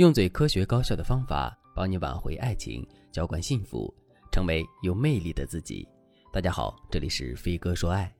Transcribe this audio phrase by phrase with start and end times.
[0.00, 3.94] 用最科学高效的方法帮你挽回爱情，浇灌幸福，
[4.32, 5.86] 成为有魅力的自己。
[6.32, 8.10] 大家好，这里是飞哥说爱。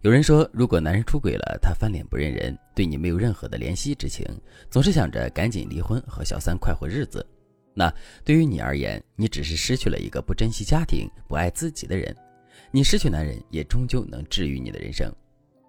[0.00, 4.26] 有人说，如果男人出轨了，他翻脸不认人，对你没有任何的怜惜之情，
[4.68, 7.24] 总是想着赶紧离婚和小三快活日子，
[7.74, 7.88] 那
[8.24, 12.12] 对于你而言，你只是失去了一个不珍惜家庭、不爱自己的人。
[12.72, 15.08] 你失去男人，也终究能治愈你的人生。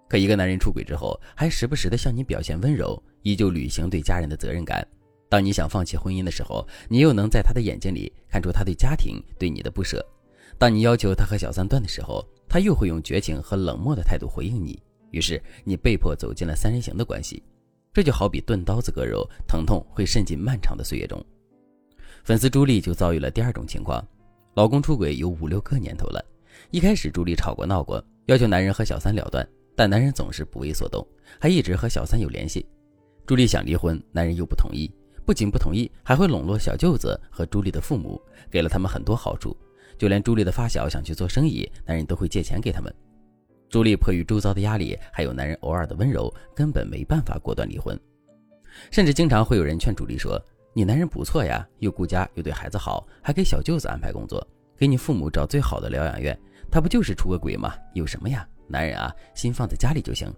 [0.08, 4.84] 可一个男人出轨之后，还时不时的向你表现温柔，依旧履行对家人的责任感。
[5.30, 10.00] 当你想放弃婚姻的时候，你又能在他的眼睛里看出他对家庭对你的不舍；
[10.58, 14.76] 当你要求他和小三断的时候，他又会用绝情和冷漠的态度回应你。
[15.12, 17.42] 于是你被迫走进了三人行的关系。
[17.92, 21.24] 这就好比钝刀子割肉，疼痛会渗进漫长的岁月中。
[22.24, 24.04] 粉丝朱莉就遭遇了第二种情况：
[24.54, 26.20] 老公出轨有五六个年头了。
[26.72, 29.48] 一开始朱莉吵过闹过，要求男人和小三了断。
[29.76, 31.06] 但男人总是不为所动，
[31.40, 32.66] 还一直和小三有联系。
[33.24, 34.90] 朱莉想离婚，男人又不同意，
[35.30, 39.56] 不仅不同意，还会笼络小舅子和朱莉的父母，给了他们很多好处。
[39.96, 42.92] 就连朱莉的发小想去做生意，男人都会借钱给他们。
[43.68, 47.96] 朱莉迫于周遭的压力，还有男人偶尔的温柔，根本没办法果断离婚。
[48.90, 50.36] 甚至经常会有人劝朱莉说
[50.74, 54.44] ：“你男人不错呀，又顾家又对孩子好，还给小舅子安排工作，
[54.76, 56.36] 给你父母找最好的疗养院，
[56.72, 57.72] 他不就是出个轨吗？
[57.94, 60.28] 有什么呀？”男人啊，心放在家里就行。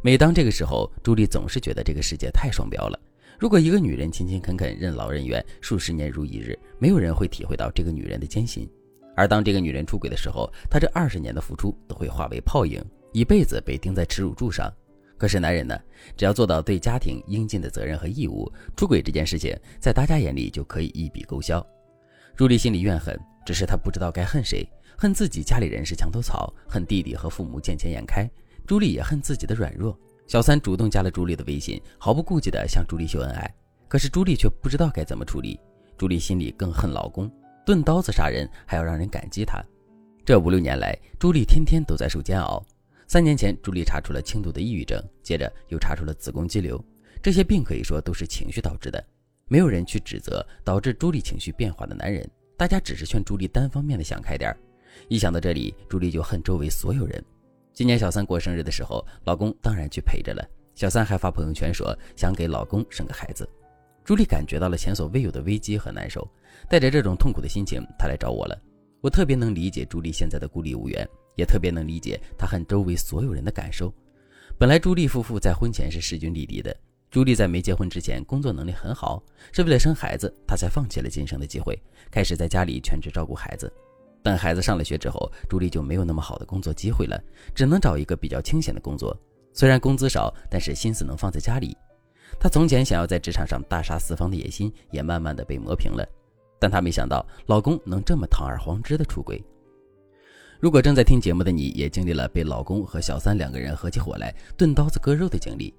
[0.00, 2.96] 每当这个时候，朱莉总是觉得这个世界太双标了。
[3.40, 8.68] 如果一个女人勤勤恳恳、任劳任怨，数十年如一日，没有人会体会到这个女人的艰辛。
[9.16, 14.70] 而当这个女人出轨的时候，她这二十年的付出都会化为泡影，一辈子被钉在耻辱柱上。
[15.16, 15.74] 可是男人呢，
[16.18, 18.46] 只要做到对家庭应尽的责任和义务，
[18.76, 21.66] 出轨这件事情在大家眼里就可以一笔勾销。
[22.36, 24.68] 朱莉心里怨恨，只是她不知道该恨谁。
[24.98, 28.30] 恨自己家里人是墙头草，恨弟弟和父母见钱眼开。
[28.66, 29.98] 朱莉也恨自己的软弱。
[30.30, 33.52] 小三主动加了朱莉的微信，毫不顾忌地向朱莉秀恩爱。
[33.88, 35.58] 可是朱莉却不知道该怎么处理。
[35.98, 37.28] 朱莉心里更恨老公，
[37.66, 39.60] 钝刀子杀人还要让人感激他。
[40.24, 42.64] 这五六年来，朱莉天天都在受煎熬。
[43.08, 46.80] 三年前，朱莉查出了轻度的抑郁症，接着又查出了子宫肌瘤。
[47.20, 49.04] 这些病可以说都是情绪导致的。
[49.48, 52.24] 没有人去指责导致朱莉情绪变化的男人，
[52.56, 54.56] 大家只是劝朱莉单方面的想开点儿。
[55.08, 57.20] 一想到这里，朱莉就恨周围所有人。
[57.80, 60.46] 今年小三过生日的时候，老公当然去陪着了。
[60.74, 63.48] 小三还发朋友圈说想给老公生个孩子。
[64.04, 66.30] 朱莉感觉到了前所未有的危机和难受，
[66.68, 68.62] 带着这种痛苦的心情，她来找我了。
[69.00, 71.08] 我特别能理解朱莉现在的孤立无援，
[71.38, 73.90] 也特别能理解她恨周围所有人的感受。
[74.58, 76.76] 本来朱莉夫妇在婚前是势均力敌的。
[77.10, 79.22] 朱莉在没结婚之前，工作能力很好，
[79.54, 83.72] 是为了生孩子，她才放弃了晋升的机会，开始在家里全职照顾孩子。
[84.22, 87.18] 但孩子上了学之后，朱莉就没有那么好的工作机会了，
[87.54, 89.16] 只能找一个比较清闲的工作。
[89.52, 91.76] 虽然工资少，但是心思能放在家里。
[92.38, 96.06] 她从前想要在职场上大杀四方的野心，也慢慢的被磨平了。
[96.58, 99.42] 但她没想到，老公能这么堂而皇之的出轨。
[100.60, 105.72] 如果正在听节目的你也经历了被老公和小三两个人合起伙来钝刀子割肉的经历，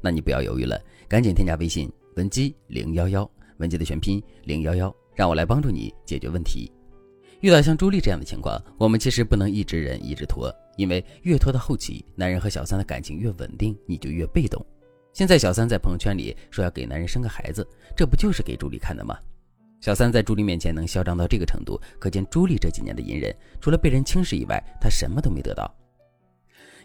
[0.00, 6.72] 那你不要犹豫了，赶紧添加微信文姬零幺幺，文姬的全拼零幺幺，让我来帮助你解决问题。
[7.42, 14.64] 遇到像朱莉这样的情况，我们其实不能一直忍一直拖，因为越拖到后期，男人和小三的感情越稳定，你就越被动。
[15.12, 17.66] 现在小三在朋友圈里说要给男人生个孩子，
[17.96, 19.18] 这不就是给朱莉看的吗？
[19.80, 25.68] 小三在朱莉面前能嚣张到这个程度，可见朱莉这几年的隐忍，除了被人轻视以外，她什么都没得到。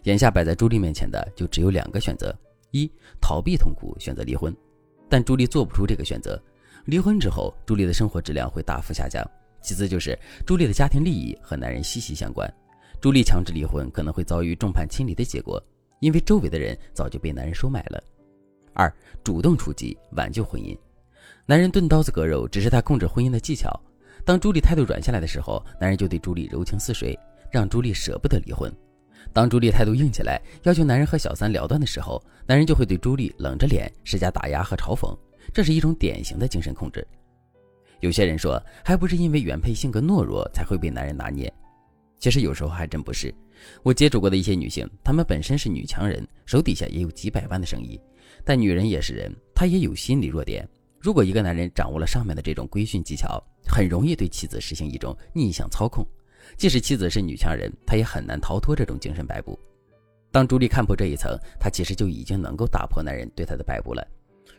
[0.06, 2.36] 眼下摆在朱莉面前的就只有两个选择：
[2.72, 2.92] 一
[3.22, 4.52] 逃避痛苦，选择离婚。
[5.08, 6.42] 但朱莉做不出这个选择，
[6.86, 9.24] 离婚之后，朱莉的生活质量会大幅下降。
[9.68, 12.50] 其次就是朱莉的家庭利益和男人息息相关，
[13.02, 15.62] 朱莉强制离婚可能会遭遇众叛亲离的结果，
[16.00, 18.02] 因为周围的人早就被男人收买了。
[18.74, 18.90] 二，
[19.26, 20.74] 主动出击挽救婚姻，
[21.46, 23.78] 男人钝刀子割肉只是他控制婚姻的技巧。
[24.24, 27.20] 当朱莉态度软下来的时候，男人就对朱莉柔情似水，
[27.52, 28.72] 让朱莉舍不得离婚；
[29.34, 35.14] 当朱莉态度硬起来，要求男人和小三了断的时候，男人就会对朱莉冷着脸施加打压和嘲讽，
[35.54, 37.06] 这是一种典型的精神控制。
[38.00, 41.52] 有些人说，还不是因为原配性格懦弱才会被男人拿捏。
[42.20, 43.34] 其实有时候还真不是。
[43.84, 48.00] 我接触过的一些女性，她们本身是女强人，手底下也有几百万的生意。
[48.44, 50.68] 但女人也是人，她也有心理弱点。
[51.00, 56.06] 如果一个男人掌握了上面的这种规训技巧，很容易对妻子实行一种逆向操控。
[56.56, 59.60] 即使妻子是女强人，她也很难逃脱这种精神摆布。
[60.32, 64.06] 当朱莉看破这一层，她其实就已经能够打破男人对她的摆布了。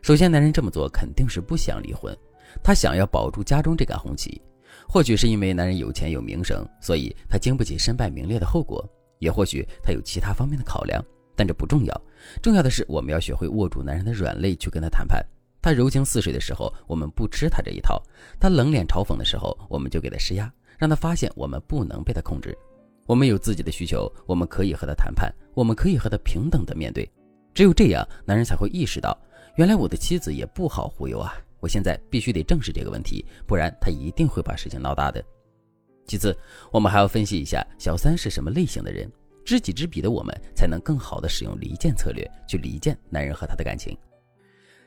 [0.03, 2.17] 首先，男人这么做肯定是不想离婚。
[2.63, 4.41] 她想要保住家中这杆红旗，
[4.89, 8.83] 或许是因为男人有钱有名声，所以她经不起身败名裂的后果；
[9.19, 11.05] 也或许她有其他方面的考量，
[11.37, 12.03] 但这不重要。
[12.43, 15.25] 重要的是，我们要学会握住男人的软肋去跟他谈判。
[15.61, 18.03] 他他柔情似水的时候，我们不吃他这一套；
[18.41, 22.57] 他冷脸嘲讽的时候，我们就给他施压，让他发现我们不能被他控制。
[23.05, 27.07] 我们有自己的需求，我们可以和他谈判，我们可以和他平等的面对。
[27.53, 29.15] 只有这样，男人才会意识到，
[29.57, 31.35] 原来我的妻子也不好忽悠啊！
[31.61, 35.25] 我现在必须得正视这个问题，不然他一定会把事情闹大的。
[36.07, 36.37] 其次，
[36.73, 39.11] 我们还要分析一下小三是什么类型的人，
[39.45, 43.97] 知己知彼的我们才能更好的使用离间策略去离间男人和他的感情。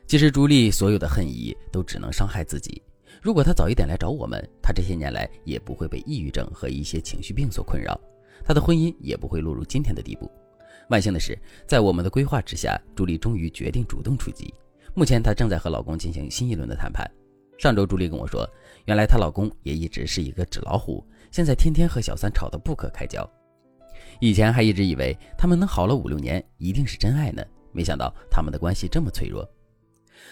[0.06, 2.82] 其实朱莉所有的恨意都只能伤害自己。
[3.20, 7.98] 如果她早一点来找我们，她这些年来也不会被抑郁症和一些情绪病所困扰。
[8.44, 10.30] 她的婚姻也不会落入今天的地步。
[10.88, 14.52] 万幸的是，在我们的规划之下，朱莉终于决定主动出击。
[14.94, 17.10] 目前，她正在和老公进行新一轮的谈判。
[17.58, 18.48] 上周，朱莉跟我说，
[18.84, 23.28] 原来她老公也一直是一个纸老虎，现在天天和小三吵得不可开交。
[24.20, 27.42] 以前还一直以为他们能好了五六年，一定是真爱呢，
[27.72, 29.48] 没想到他们的关系这么脆弱。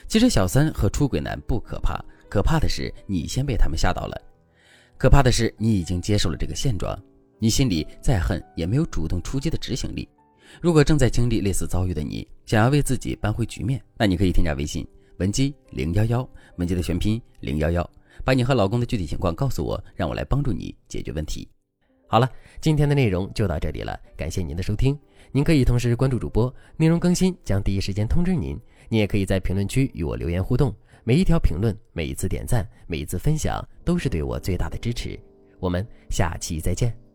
[0.06, 1.98] 其实，小三和出轨男不可怕，
[2.28, 4.20] 可怕的是你先被他们吓到了。
[4.98, 6.96] 可怕的是，你已经接受了这个现状。
[7.38, 10.06] 你心里再恨，也没有主动出击的执行力。
[10.60, 14.86] 如果正在经历类似遭遇的你，想要为自己扳回局面，那你可以添加微信
[15.18, 17.88] 文姬零幺幺，文姬的全拼零幺幺，
[18.24, 21.48] 把你和老公的具体情况告诉我，让我来帮助你解决问题。
[22.06, 22.28] 好了，
[22.60, 24.98] 今天的内容就到这里了，感谢您的收听。
[25.30, 28.58] 您可以同时关注主播，内容更新将第一时间通知您。
[28.88, 30.74] 你也可以在评论区与我留言互动，
[31.04, 35.16] 每一条评论、每一次点赞、每一次分享，都是对我最大的支持。
[35.60, 37.09] 我们下期再见。